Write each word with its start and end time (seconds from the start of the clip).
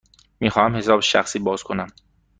می 0.39 0.49
خواهم 0.49 0.75
حساب 0.75 0.99
شخصی 0.99 1.39
باز 1.39 1.63
کنم. 1.63 1.87